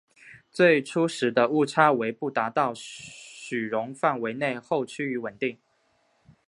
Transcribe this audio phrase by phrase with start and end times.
[0.51, 5.59] 最初时的误差为不达到许容范围内后趋于稳定。